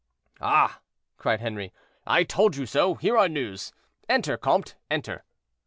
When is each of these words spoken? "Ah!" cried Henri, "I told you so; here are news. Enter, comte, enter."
"Ah!" 0.41 0.81
cried 1.17 1.41
Henri, 1.41 1.71
"I 2.07 2.23
told 2.23 2.55
you 2.55 2.65
so; 2.65 2.95
here 2.95 3.15
are 3.19 3.29
news. 3.29 3.71
Enter, 4.09 4.35
comte, 4.35 4.73
enter." 4.89 5.25